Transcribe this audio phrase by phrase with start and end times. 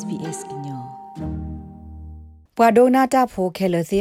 [0.00, 0.78] SBS inyo
[2.56, 4.00] ဘွာဒိုနာတာဖိုခဲလသီ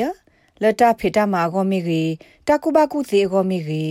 [0.64, 2.04] လတာဖေတာမာဂောမီဂီ
[2.48, 3.84] တာကူဘကူသီဂောမီဂီ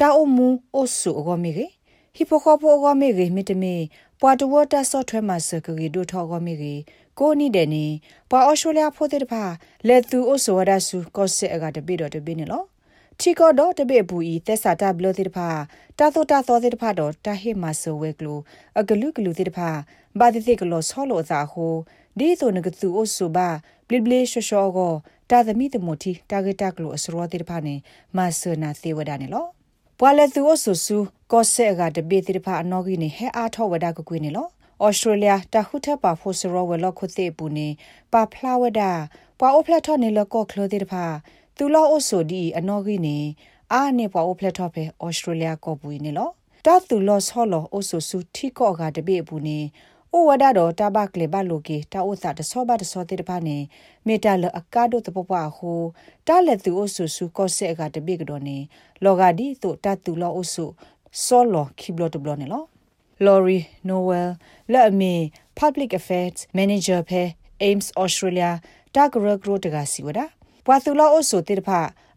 [0.00, 1.66] တာအုံမူအိုဆူဂောမီဂီ
[2.14, 3.74] ဟီပိုခေါပိုဂောမီဂီမီတမီ
[4.20, 6.74] ပွာတဝတာဆော့ထွဲမှာစကဂီဒိုထောဂောမီဂီ
[7.18, 7.86] ကိုနီတဲ့နီ
[8.30, 9.44] ပွာအော်စတြေးလျဖိုတဲ့တဖာ
[9.88, 12.64] လက်သူအိုဆိုဝဒါဆူကော့ဆက်အကတပိတော့တပိနေလော
[13.20, 15.48] ချီကောတော့တပိပူဤသက်စာတာဘလတိတဖာ
[15.98, 18.34] တာသောတာသောတိတဖာတော့တာဟိမဆဝဲကလူ
[18.78, 19.68] အဂလူကလူတိတဖာ
[20.18, 21.74] ဘာတိတိကလောဆောလောသာဟို
[22.18, 23.48] ဒီဆိုနကသူအိုဆိုဘာ
[23.88, 24.92] ဘလဘလရှောရှောကို
[25.30, 27.74] တာသမီတမတီတာဂက်တာကလိုအစရောတိတဖာနေ
[28.16, 29.44] မဆနာသေးဝဒနေလော
[29.98, 30.96] ပွာလက်သူအိုဆူဆူ
[31.32, 34.48] ကောဆဲကတပိတိတဖာအနော်ကြီးနေဟဲအားထောဝဒကကွေးနေလော
[34.84, 37.68] ဩစတြေးလျတခုထပါဖိုစရောဝဲလောက်ခုသေးပူနေ
[38.12, 38.82] ပါဖလာဝဒ
[39.38, 41.04] ပွာအိုဖလက်ထော်နေလကောခလိုတိတဖာ
[41.56, 43.18] သူလောအိုဆိုဒီအနော်ကြီးနေ
[43.72, 46.30] အာနေပွာအိုဖလက်ထော်ပဲဩစတြေးလျကောပူနေလော
[46.66, 49.58] တသူလောဆောလောအိုဆိုဆူထီကောကတပိပူနေ
[50.16, 53.58] ဩဝဒတော့တဘကလေဘလိုကေတာဥစာတဆောဘတဆောတိတဖာနေ
[54.06, 55.80] မေတာလအကာဒိုတပပဟို
[56.26, 58.58] တာလက်သူအိုဆူဆူကောဆေကတပိကတော့နေ
[59.04, 60.64] လောဂါဒီတို့တတူလောအိုဆူ
[61.24, 62.62] ဆောလောခိဘလတဘလနေလော
[63.24, 64.30] Laurie Noel
[64.72, 65.14] လက်အမီ
[65.60, 67.22] Public Affairs Manager ဖဲ
[67.68, 68.50] Ames Australia
[68.94, 70.20] တာဂရဂရိုတကစီဝဒ
[70.66, 71.70] ပွာသူလောအိုဆိုတိတဖ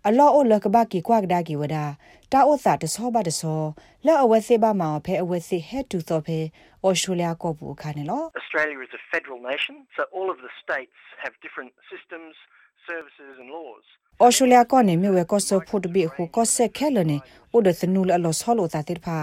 [0.07, 1.85] အလောအိုလကဘကီကွာကဒါကီဝဒါ
[2.31, 3.61] တာအိုစာတဆောဘတဆော
[4.05, 6.39] လက်အဝဲစေပါမောဖဲအဝဲစေဟက်တူသောဖဲ
[6.87, 12.33] Australia ကိုပူခါနေလော Australia is a federal nation so all of the states have different systems
[12.89, 13.85] services and laws
[14.21, 17.17] အော်စတြေးလျကနေမြဝဲကော့ဆော့ဖို့တဘီဟိုကော့ဆက်ခဲလနေ
[17.53, 19.17] အိုဒသနူလအလောဆောလိုတာတိဖာ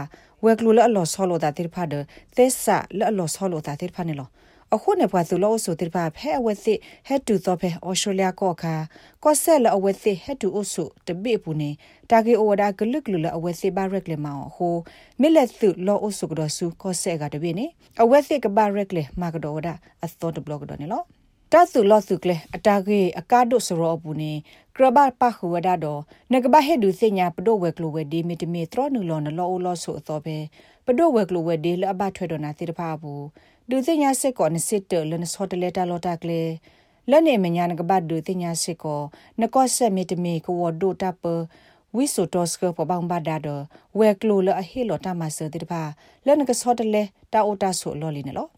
[0.45, 1.95] ဝဲကလူလအလောဆောလိုတာတိဖာဒ
[2.37, 4.29] သက်ဆာလအလောဆောလိုတာတိဖာနေလော
[4.75, 8.75] အခုနေပွားသူလို့ဆိုတိဖာဖဲအဝဲစစ်ဟက်တူတော့ဖဲအော်စတြေးလျကောခါ
[9.25, 11.71] ကော့ဆက်လအဝဲစစ်ဟက်တူအိုဆုတဘီပူနေ
[12.11, 14.77] တာဂေအိုဒါဂလုကလူလအဝဲစစ်ဘာရက်လေမောဟို
[15.21, 17.67] မိလက်သူလို့အိုဆုကတော့ဆုကော့ဆက်ကတဘီနေ
[18.03, 21.03] အဝဲစစ်ကဘာရက်လေမာကတော့ဒါအသောတဘလော့ကတော့နေလော
[21.53, 24.33] တတ်သူလော့စုကလေအတာကေအကားဒုစရောဘူးနေ
[24.77, 26.01] ကရဘပခုဝဒါတော့
[26.33, 30.37] နကဘဟေဒုစညာပဒိုဝဲကလိုဝဲဒီမီတမီထရနူလောနလောအိုလောဆိုတော့ပဲ
[30.87, 33.25] ပဒိုဝဲကလိုဝဲဒီလအဘထွဲတော့နာတိတဖာဘူး
[33.71, 36.41] ဒုစညာစစ်ကောနစစ်တလနဆောတလက်တာလောတာကလေ
[37.11, 39.01] လက်နေမညာနကဘဒုစညာစစ်ကော
[39.41, 41.25] နကောဆက်မီတမီကဝဒိုတာပ
[41.97, 43.49] ဝီဆိုတောစကပပောင်ဘာဒါဒ
[43.99, 45.83] ဝဲကလိုလအဟေလောတာမဆတိတဖာ
[46.27, 47.03] လက်နကဆောတလဲ
[47.33, 48.51] တာအိုတာဆိုလောလီနော်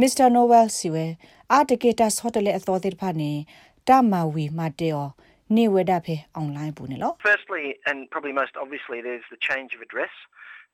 [0.00, 1.06] မစ္စတာနိုဝဲလ်စီဝဲ
[1.52, 3.30] အာတကေတာဆော့တလေအသောတိဖာနေ
[3.88, 5.02] တာမာဝီမာတေော
[5.56, 10.14] နေဝဒဖေအွန်လိုင်းပူနေလော Firstly and probably most obviously there's the change of address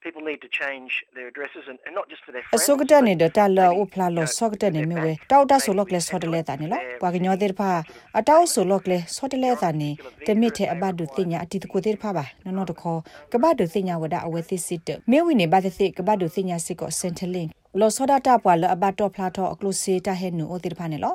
[0.05, 7.71] people need to change their addresses and, and not just for their friends အစုကတနေဒတာလာဥဖလာလောဆော့ကတနေမြဝဲတောက်တာဆိုလောကလေဆော့တလေတာနေလောပွာကညောတဲ့ဖာ
[8.19, 9.91] အတောက်ဆိုလောကလေဆော့တလေတာနေ
[10.27, 13.01] တမစ်တဲ့အဘဒုတင်ညာအတီတကိုတဲ့ဖာပါနော်နော်တခေါ်
[13.33, 17.51] ကဘဒုတင်ညာဝဒအဝဲသစ်စစ်မေဝီနေဘာသစ်ကဘဒုတင်ညာစစ်ကိုစင်တလင်း
[17.81, 21.15] လောစောဒတာပွာလအဘတော့ဖလာတော့အကလုစီတာဟဲနူအိုတိဖာနေလော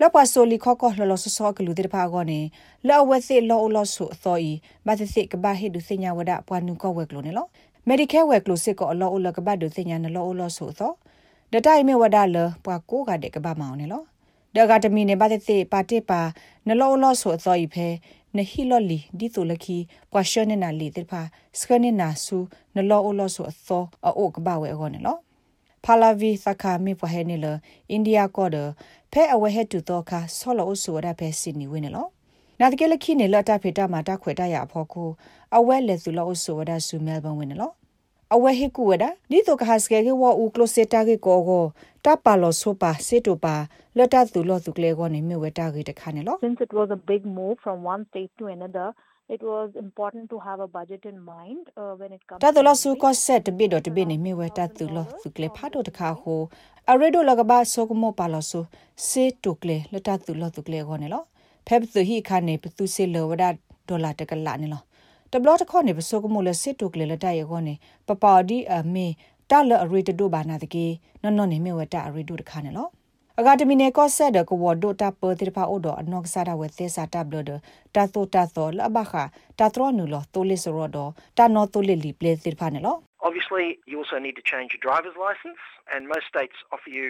[0.00, 2.40] လောက်ပါဆိုလီခော့ကောလောလောဆောဆောကလူတိဖာကောနေ
[2.88, 4.52] လောဝဲစီလောလောဆုအသောဤ
[4.86, 7.46] ဘာသစ်ကဘာဟိဒုစညာဝဒပွာနုကောဝဲကလိုနေလော
[7.88, 10.92] Medicare ဝဲကလိုစစ်ကောအလောအလကဘတ်ဒုစညာနလောလောဆုသော
[11.52, 14.02] ဒတိုင်မေဝဒလပွာကိုကတဲ့ကဘာမောင်နေလော
[14.56, 16.20] ဒဂါတမီနေဘာသစ်ပါတိပါ
[16.68, 17.88] နလောလောဆုအသောဤဖဲ
[18.36, 19.78] နဟီလော်လီဒီတိုလခီ
[20.10, 21.22] ပွာရှနနာလီတိဖာ
[21.58, 22.38] စကနနာဆူ
[22.74, 25.16] နလောလောဆုအသောအိုကဘဝဲကောနေလော
[25.84, 27.46] ဖာလာဗီသခာမေပဟဲနေလ
[27.90, 28.56] အိန္ဒိယကောဒ
[29.12, 32.11] ဖဲအဝဲဟက်တူတော့ခါဆောလောဆူရဖဲစင်နီဝင်းနော်
[32.62, 35.08] နာတကယ်လခိနေလတာဖေတာမာတာခွေတာရအဖို့ကို
[35.56, 37.74] အဝဲလက်သူလောဆူရဆူမဲလ်ဘန်ဝင်းနော်
[38.34, 41.64] အဝဲဟေကူဝဒဒီတော့ကဟစကေကေဝဦးကလိုစတာကေကိုကို
[42.04, 43.56] တပါလောဆိုပါစေတိုပါ
[43.96, 48.88] လတ်တသူလောသူကလေကိုနေမြဝဲတာကေတခါနေလော Since it was a big move from one state to another
[49.34, 56.40] it was important to have a budget in mind uh, when it comes တတလဆုကဆက်တပိတော့တပိနေမြဝဲတသူလောသူကလေဖာတော့တခါဟို
[56.90, 58.60] အရေဒိုလကဘာဆိုကမောပါလောဆု
[59.08, 61.24] စေတုကလေလတသူလောသူကလေကိုနေလော
[61.66, 63.44] ဖက်သူဟိခါနေပသူစေလောဝဒ
[63.88, 64.82] ဒေါ်လာတကလာနေလော
[65.32, 67.74] တဘလတ်ခေါနေပစုကမိုလစစ်တုကလေလတရခေါနေ
[68.08, 69.06] ပပါဒီအမေ
[69.50, 70.86] တလအရီတဒိုဘာနာတကေ
[71.22, 72.88] နော်နော်နေမြဝတအရီဒိုတခါနေလော
[73.38, 77.50] အကဒမီနေကော့ဆက်ဒကဝဒိုတာပတိဖာအိုဒအနော့ဆာဒဝဲသေစာတဘလဒ
[77.94, 79.14] တာတိုတာသောလဘခ
[79.58, 80.98] တာထရနူလောတိုလစ်ရောဒ
[81.38, 82.96] တာနော်တိုလီလီပလေတိဖာနေလော
[83.28, 85.62] Obviously you also need to change your driver's license
[85.92, 87.08] and most states offer you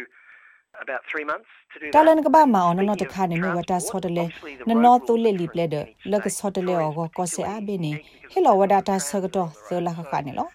[0.81, 1.95] about 3 months to do that.
[1.95, 4.25] Talan ka ba ma on no to khane me wata sotele
[4.67, 7.77] no no to le li ple de lak sotele o go ko se a be
[7.85, 7.93] ni
[8.33, 10.47] hello wada ta sagto so la kha ne lo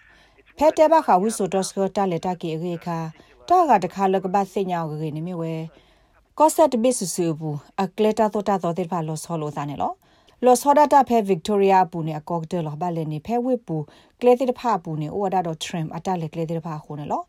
[0.58, 2.98] phe te ba kha wi so to so ta le ta ki ge kha
[3.48, 5.54] ta ga ta kha lak ba se nya ge ne me we
[6.38, 7.50] ko se de be su su bu
[7.82, 10.07] a kleta to ta to de ba lo so lo sa ne lo လော်ဆော
[10.46, 13.76] ဒတာဖဲဗစ်တိုးရီယာပူနေအကော့တယ်လောဘာလေနေဖဲဝစ်ပူ
[14.20, 17.22] ကလေတိတဖာပူနေအိုဒါတော့ထရမ်အတလေကလေတိတဖာခုနေလော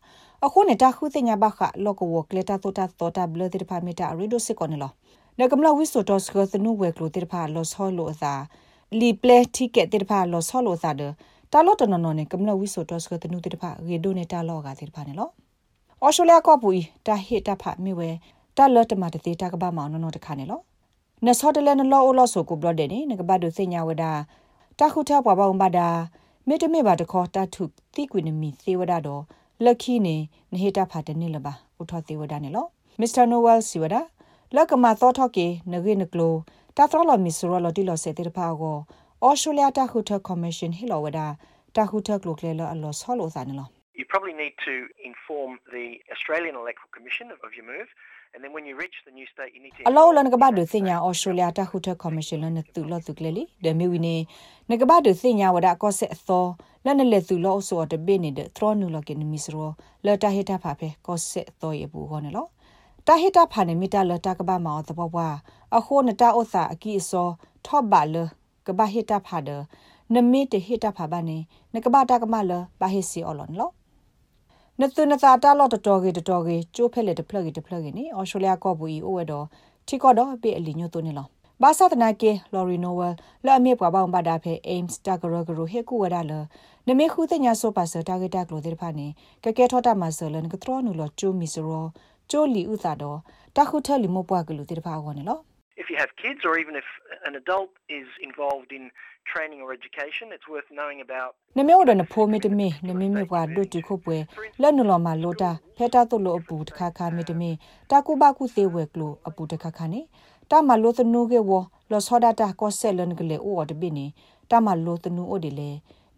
[0.44, 4.90] အခုနေတာခုတင်ညာဘခလောကဝကလေတာတိုတာတိုတာဘလတိတဖာမီတာရီဒိုစစ်ကောနေလော
[5.38, 8.34] နကမလဝိဆိုတော့စကသနုဝဲကလိုတိတဖာလောဆောလိုအသာ
[8.98, 11.02] လီပလက်တီကက်တိတဖာလောဆောလိုသာဒ
[11.52, 15.28] တာလောတနနော်နေကမလဝိဆိုတော့စကသနုတိတဖာရေဒိုနေတာလောကတိတဖာနေလော
[16.02, 16.68] အော်ရှိုလျာကောပူ
[17.06, 18.10] တာဟစ်တဖာမိဝဲ
[18.56, 20.60] တာလောတမတတိတာကဘာမောင်နော်တခါနေလော
[21.26, 24.04] နဆောတလဲနလောအိုလောဆိုကိုဘလဒနေနကဘဒုစညာဝဒ
[24.78, 25.88] တာခုထပွားပေါင်းပါတာ
[26.48, 27.62] မေတမေပါတခေါ်တထု
[27.94, 29.22] တိကွေနမီသေဝဒတော့
[29.64, 30.16] လက်ခီနေ
[30.52, 32.66] နဟေတာဖာတနေလပါဥထောသေဝဒနေလော
[33.00, 33.96] မစ္စတာနိုဝဲလ်စီဝဒ
[34.54, 36.34] လက်ကမသောထော့ကေနဂိနကလို
[36.76, 38.76] တာသရလမီဆူရလတီလစေတေဖာကို
[39.22, 41.20] အော်စတြေးလျတာခုထကော်မရှင်ဟီလောဝဒ
[41.76, 43.68] တာခုထကလိုကလေလအလောဆောလောစာနေလော
[44.00, 44.74] You probably need to
[45.10, 47.88] inform the Australian Electoral Commission of, of your move
[48.34, 54.16] and then when you reach the new state you need to အလောလနကဘာဒုစညာဩစတြေးလျတာခုထကော်မရှင်လနတူလောတူကလေလီဒမီဝီနေ
[54.70, 56.44] နကဘာဒုစညာဝဒကောဆက်သော
[56.84, 59.70] လနလေသူလောဆိုတပိနေတဲ့သရောနူလကေနမီစရော
[60.04, 62.46] လတာဟီတာဖာဖေကောဆက်သောရဘူးဟောနေလော
[63.06, 65.36] တာဟီတာဖာနေမီတာလတာကဘာမောသဘောပွား
[65.76, 67.28] အခုနတာဥစာအကီအစော
[67.66, 68.16] ထော့ဘာလ
[68.66, 69.50] ကဘာဟီတာဖာဒ
[70.14, 71.38] နမီတဟီတာဖာဘာနေ
[71.74, 73.70] နကဘာတာကမလဘာဟီစီအော်လွန်လော
[74.82, 79.46] နသွနသာတာလော့တတော်ကြီးတတော်ကြီးကျိုးဖက်လက်တဖလက်ကြီးတဖလက်ကြီးနေအော်စတြေးလျကော့ဘူဤအိုဝဲတော့
[79.86, 81.26] ထီကော့တော့ပေအလီညိုတိုနေလော
[81.62, 83.08] ဘာသာတနာကေလော်ရီနိုဝဲ
[83.46, 86.32] လာမေပွားပေါင်းပါတာဖဲ aims တကရဂရဟေကူဝဒါလ
[86.86, 89.06] နမေခုတညာဆိုပါစတာဂက်တက်လို့တဲ့ဖာနေ
[89.44, 91.86] ကကဲထောတာမဆလန်ကထရနူလောကျိုမီစရော
[92.30, 93.18] ကျိုလီဥသာတော့
[93.56, 95.49] တခုထလီမပွားကလူတဲ့ဖာကောနေလော If
[95.90, 96.88] you have kids or even if
[97.28, 98.84] an adult is involved in
[99.32, 101.32] training or education, it's worth knowing about.
[101.58, 104.16] နမေဝဒနဖိုမီတမီနမေမေဘွာဒုတုခုပွဲ
[104.60, 107.50] လက်နလောမလိုတာဖဲတာတုလိုအပူတခါခါမီတမီ
[107.90, 110.00] တာကုဘကုသေးဝဲကလိုအပူတခါခါနေ
[110.50, 111.50] တာမလိုသနုကေဝ
[111.90, 114.06] လောစောဒတာကောဆက်လန်ကလေအိုတပိနေ
[114.50, 115.70] တာမလိုသနုအိုဒီလေ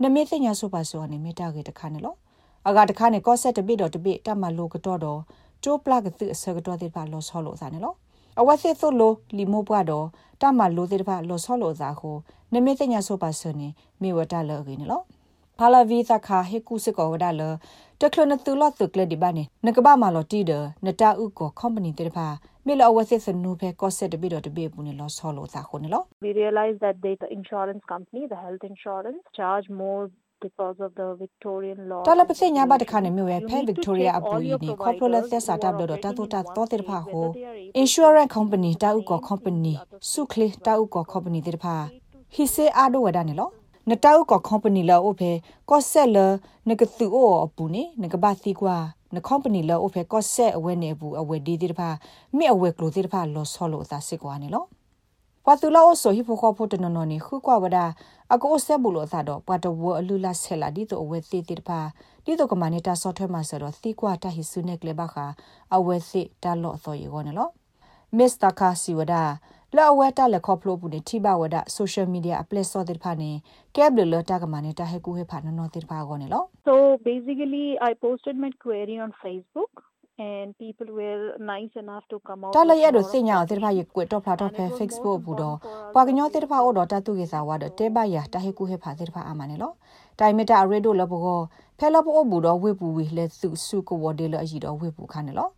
[0.03, 2.15] နမေသိညာဆိုပါဆိုအနေမေတာကေတခါနေလော
[2.69, 5.21] အကတခါနေကောဆက်တပိတော့တပိတမလိုကတော့တော့
[5.65, 7.95] ကျိုးပလကသအစကတော့တဲ့ပါလောဆောလို့စားနေလော
[8.41, 10.07] အဝတ်စစ်သို့လိုလီမိုးပွားတော့
[10.41, 12.17] တမလိုတဲ့ပါလောဆောလို့စားကို
[12.53, 13.69] နမေသိညာဆိုပါဆိုနေ
[14.03, 15.03] မေဝတာလောကိနေလော
[15.59, 17.43] ဖလာဗီသခါဟေကုစကောဝဒါလ
[18.01, 20.53] တကလနတူလတ်ကလဒီဘာနေနကဘာမာလော်တီဒ
[20.85, 22.27] နတာဥကိုကွန်ပဏီတဲ့ဖာ
[22.67, 30.05] မေလောဝစစ်စနုဖဲကောဆက်တပိတော့တပိပူနေလောဆောလို့စားခုနေလော We realized that the insurance company, the health insurance, charge more
[30.47, 32.03] because of the Victorian law.
[32.09, 37.29] တလပစညာဘတ်ခါနေမြို့ရဲ့ဖဲ Victoria အပူကြီးနေ corporate သက်စာတပ်လို့တာတူတာတော့တဲ့ဖာဟို
[37.81, 39.75] insurance company တာဥကော company
[40.11, 41.77] စုခလတာဥကော company တဲ့ဖာ
[42.35, 43.51] he say အဒဝဒနေလော
[43.91, 45.31] နတောက်ကော company လောအိုဖေ
[45.71, 46.17] ကော့ဆက်လ
[46.69, 48.77] နကသူအိုအပူနေနကဘာစီကွာ
[49.15, 51.89] န company လောအိုဖေကော့ဆက်အဝဲနေဘူးအဝဲဒီတဲ့ဖာ
[52.37, 54.65] မိအဝဲကလို့တဲ့ဖာလောဆောလို့သာစစ်ကွာနေလော
[55.47, 57.79] ပတူလာအိုဆိုဟိဖိုခေါဖိုတနနော်နေခုကွာဝဒ
[58.35, 61.81] အကိုဆက်ဘူးလို့သာတော့ပတ်တဝအလူလာဆဲလာဒီတော့အဝဲသေးတဲ့ပါ
[62.25, 65.27] ဒီတော့ကမနေတာဆော့ထွဲမှာဆိုတော့သီကွာတဟိဆုနေကလေဘခါ
[65.77, 67.51] အဝဲစစ်တလော့သောရေကောနော်
[68.19, 69.15] မစ္စတာကာစီဝဒ
[69.77, 73.31] လော်ဝဲတာလက်ခေါဖလို့ဘူးနေထိပါဝဒဆိုရှယ်မီဒီယာအပလက်စောတဲ့ဖာနေ
[73.77, 76.75] ကဲဘလလတာကမနေတာဟဲကူဟဲဖာနော်တဲ့ဖာကောနေလော So
[77.11, 79.72] basically, I posted my query on Facebook.
[80.27, 81.23] And people were
[81.53, 85.57] nice enough to come out တလရတော့စညာတဲ့ဘာရကွတော့ဖလာတော့ဖဲ Facebook ဘူးတော့
[85.95, 89.75] ပွာကညောတဲ့ဘာအော်တော့တတုကေစာဝါတော့တဲဘရတဟေကူဟေဖာတဲ့ဘာအမနေလို့
[90.19, 91.41] တိုင်မတာရေဒိုလဘော
[91.79, 95.51] ဖဲလဘောဘူးတော့ဝေပူဝေလက်စုစုကဝဒေလအကြီးတော့ဝေပူခါနေလို့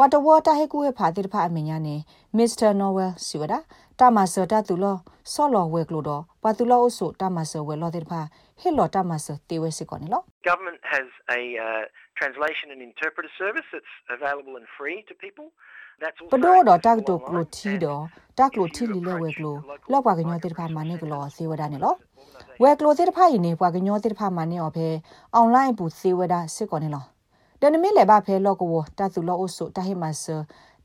[0.00, 1.96] ပွာတဝတဟေကူဟေဖာတဲ့ဘာအမညာနေ
[2.36, 3.54] မစ္စတာနော်ဝဲစီဝဒ
[3.98, 4.96] တာမဆာတတူလော
[5.32, 8.20] ဆော်လော်ဝဲကလို့တော့ပွာတူလောအဆုတာမဆာဝဲလောတဲ့ဘာ
[8.60, 11.82] ဟေလောတာမဆာတေဝဲစီကောနေလို့ Government has a uh,
[12.18, 15.46] translation and interpreter service that's available and free to people.
[16.02, 18.02] That's ပဒိုတော့တက်တော့ကလိုတီတော့
[18.38, 19.56] တက်လိုတီလီလဲဝဲကလို
[19.92, 21.94] လောက်ပါကညောတဲ့ဖာမနေကလောစေဝဒနေလော
[22.62, 24.88] ဝဲကလိုတဲ့ဖာယင်းနေပွာကညောတဲ့ဖာမနေော်ဖဲ
[25.34, 27.04] အွန်လိုင်းပူစေဝဒစစ်ကောနေလော
[27.62, 30.36] ဒနမီလေဘာဖဲလောကဝတတ်သူလောအဆုတဟိမဆာ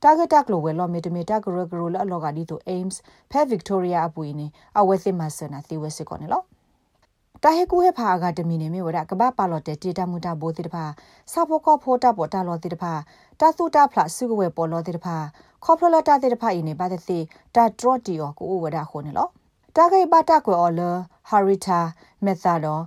[0.02, 2.96] တာဂက်တက်လိုဝဲလောမီတမီတက်ဂရဂရလောလောကဒီတို aims
[3.30, 4.46] ဖဲ victoria အပူနေ
[4.78, 6.42] အဝဲစစ်မဆနာသေဝဲစစ်ကောနေလော
[7.42, 10.84] တာဟေကူဟေဖာအကဒမီနေမြေဝဒကဘာပါလော်တေတေတာမူတာဘိုတိတဖာ
[11.32, 12.92] စာဖိုကောဖိုတာပေါ်တာလော်တိတဖာ
[13.40, 15.16] တာသုတာဖလာစုကဝဲပေါ်လော်တိတဖာ
[15.64, 17.18] ခေါပလလတာတိတဖာအင်းနေပါတဲ့စီ
[17.54, 19.28] တာဒရော့တီယောကိုဝဒခိုနေလော
[19.76, 20.80] တာဂိဘတာကွယ်အော်လ
[21.28, 21.78] ဟာရီတာ
[22.24, 22.82] မက်သာတော့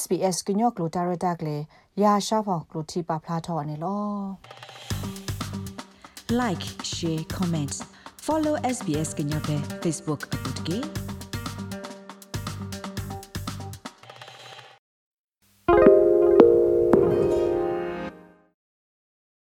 [0.00, 1.56] SBS ကညော့ကလိုတာရတာကလေ
[2.02, 4.06] ရာရှာဖောင်ကလိုတီပါဖလာထော်နေလော
[6.40, 7.74] like share comment
[8.24, 10.78] follow SBS ကညော့ပဲ Facebook အပုတ်ကေ